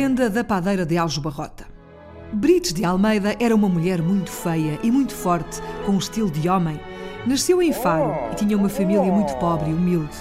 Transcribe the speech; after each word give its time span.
Vida 0.00 0.30
da 0.30 0.44
padeira 0.44 0.86
de 0.86 0.96
Alves 0.96 1.18
Barrota. 1.18 1.66
Brites 2.32 2.72
de 2.72 2.84
Almeida 2.84 3.34
era 3.40 3.52
uma 3.52 3.68
mulher 3.68 4.00
muito 4.00 4.30
feia 4.30 4.78
e 4.80 4.92
muito 4.92 5.12
forte, 5.12 5.60
com 5.84 5.90
um 5.90 5.98
estilo 5.98 6.30
de 6.30 6.48
homem. 6.48 6.80
Nasceu 7.26 7.60
em 7.60 7.72
Faro 7.72 8.14
e 8.30 8.36
tinha 8.36 8.56
uma 8.56 8.68
família 8.68 9.02
muito 9.02 9.34
pobre 9.38 9.70
e 9.70 9.74
humilde. 9.74 10.16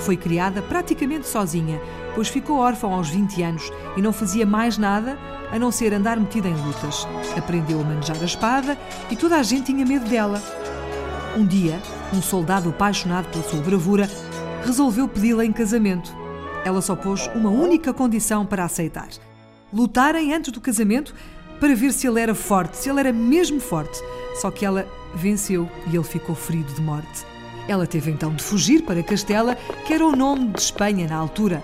Foi 0.00 0.16
criada 0.16 0.60
praticamente 0.60 1.28
sozinha, 1.28 1.80
pois 2.12 2.26
ficou 2.26 2.58
órfã 2.58 2.88
aos 2.88 3.08
20 3.08 3.40
anos 3.44 3.72
e 3.96 4.02
não 4.02 4.12
fazia 4.12 4.44
mais 4.44 4.76
nada 4.76 5.16
a 5.52 5.58
não 5.60 5.70
ser 5.70 5.94
andar 5.94 6.18
metida 6.18 6.48
em 6.48 6.66
lutas. 6.66 7.06
Aprendeu 7.38 7.80
a 7.80 7.84
manejar 7.84 8.16
a 8.20 8.24
espada 8.24 8.76
e 9.12 9.14
toda 9.14 9.36
a 9.36 9.44
gente 9.44 9.66
tinha 9.66 9.86
medo 9.86 10.10
dela. 10.10 10.42
Um 11.36 11.46
dia, 11.46 11.80
um 12.12 12.20
soldado 12.20 12.70
apaixonado 12.70 13.28
pela 13.30 13.44
sua 13.44 13.60
bravura 13.60 14.10
resolveu 14.66 15.06
pedi-la 15.06 15.44
em 15.44 15.52
casamento. 15.52 16.19
Ela 16.64 16.82
só 16.82 16.94
pôs 16.94 17.28
uma 17.34 17.50
única 17.50 17.92
condição 17.92 18.44
para 18.44 18.64
aceitar: 18.64 19.08
lutarem 19.72 20.34
antes 20.34 20.52
do 20.52 20.60
casamento 20.60 21.14
para 21.58 21.74
ver 21.74 21.92
se 21.92 22.06
ele 22.06 22.20
era 22.20 22.34
forte, 22.34 22.76
se 22.76 22.88
ele 22.88 23.00
era 23.00 23.12
mesmo 23.12 23.60
forte. 23.60 24.00
Só 24.40 24.50
que 24.50 24.64
ela 24.64 24.86
venceu 25.14 25.68
e 25.90 25.96
ele 25.96 26.04
ficou 26.04 26.34
ferido 26.34 26.72
de 26.72 26.80
morte. 26.80 27.26
Ela 27.68 27.86
teve 27.86 28.10
então 28.10 28.34
de 28.34 28.42
fugir 28.42 28.82
para 28.82 29.02
Castela, 29.02 29.54
que 29.86 29.92
era 29.92 30.04
o 30.04 30.16
nome 30.16 30.48
de 30.48 30.60
Espanha 30.60 31.06
na 31.06 31.16
altura. 31.16 31.62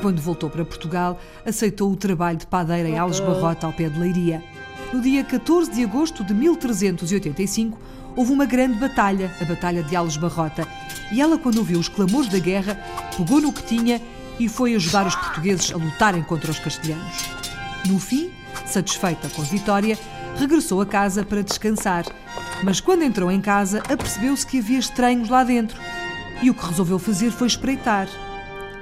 Quando 0.00 0.20
voltou 0.20 0.50
para 0.50 0.64
Portugal, 0.64 1.18
aceitou 1.46 1.92
o 1.92 1.96
trabalho 1.96 2.38
de 2.38 2.46
padeira 2.46 2.88
em 2.88 2.98
Alves 2.98 3.20
Barrota, 3.20 3.66
ao 3.66 3.72
pé 3.72 3.88
de 3.88 3.98
Leiria. 3.98 4.42
No 4.92 5.00
dia 5.00 5.24
14 5.24 5.70
de 5.70 5.84
agosto 5.84 6.24
de 6.24 6.34
1385, 6.34 7.78
houve 8.16 8.32
uma 8.32 8.46
grande 8.46 8.78
batalha, 8.78 9.30
a 9.40 9.44
Batalha 9.44 9.82
de 9.82 9.94
Alves 9.96 10.16
Barrota, 10.16 10.66
e 11.12 11.20
ela, 11.20 11.38
quando 11.38 11.58
ouviu 11.58 11.78
os 11.78 11.88
clamores 11.88 12.28
da 12.28 12.38
guerra, 12.38 12.74
pegou 13.16 13.40
no 13.40 13.52
que 13.52 13.62
tinha 13.62 14.00
e 14.38 14.48
foi 14.48 14.74
ajudar 14.74 15.06
os 15.06 15.14
portugueses 15.14 15.72
a 15.72 15.76
lutarem 15.76 16.22
contra 16.22 16.50
os 16.50 16.58
castelhanos. 16.58 17.24
No 17.86 17.98
fim, 17.98 18.32
satisfeita 18.66 19.28
com 19.28 19.42
a 19.42 19.44
vitória, 19.44 19.98
regressou 20.36 20.80
a 20.80 20.86
casa 20.86 21.24
para 21.24 21.42
descansar. 21.42 22.04
Mas 22.62 22.80
quando 22.80 23.02
entrou 23.02 23.30
em 23.30 23.40
casa, 23.40 23.82
apercebeu-se 23.88 24.46
que 24.46 24.58
havia 24.58 24.78
estranhos 24.78 25.28
lá 25.28 25.44
dentro. 25.44 25.80
E 26.42 26.50
o 26.50 26.54
que 26.54 26.66
resolveu 26.66 26.98
fazer 26.98 27.30
foi 27.30 27.46
espreitar. 27.46 28.08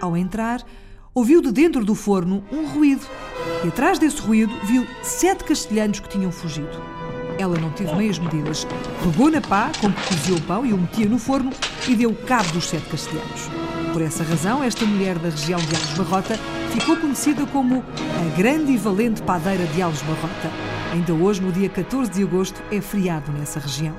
Ao 0.00 0.17
entrar, 0.17 0.62
ouviu 1.14 1.41
de 1.41 1.53
dentro 1.53 1.84
do 1.84 1.95
forno 1.95 2.45
um 2.50 2.67
ruído. 2.67 3.06
E 3.64 3.69
atrás 3.69 3.98
desse 3.98 4.20
ruído 4.20 4.55
viu 4.64 4.86
sete 5.03 5.45
castelhanos 5.45 6.00
que 6.00 6.08
tinham 6.08 6.33
fugido. 6.33 6.83
Ela 7.39 7.58
não 7.58 7.70
teve 7.70 7.95
meias 7.95 8.19
medidas. 8.19 8.67
Pegou 9.03 9.30
na 9.30 9.41
pá 9.41 9.70
com 9.80 9.92
que 9.92 10.08
cozia 10.08 10.34
o 10.34 10.41
pão 10.42 10.64
e 10.64 10.73
o 10.73 10.78
metia 10.78 11.06
no 11.08 11.19
forno 11.19 11.50
e 11.89 11.95
deu 11.95 12.14
cabo 12.14 12.53
dos 12.53 12.69
sete 12.69 12.89
castelhanos. 12.89 13.61
Por 13.92 14.00
essa 14.00 14.24
razão, 14.24 14.64
esta 14.64 14.86
mulher 14.86 15.18
da 15.18 15.28
região 15.28 15.60
de 15.60 15.76
Alves 15.76 15.98
Barrota 15.98 16.38
ficou 16.70 16.96
conhecida 16.96 17.44
como 17.46 17.84
a 18.18 18.36
grande 18.36 18.72
e 18.72 18.78
valente 18.78 19.22
padeira 19.22 19.66
de 19.66 19.82
Alves 19.82 20.00
Barrota. 20.00 20.50
Ainda 20.92 21.12
hoje, 21.12 21.42
no 21.42 21.52
dia 21.52 21.68
14 21.68 22.10
de 22.10 22.22
agosto, 22.22 22.62
é 22.72 22.80
feriado 22.80 23.30
nessa 23.32 23.60
região. 23.60 23.94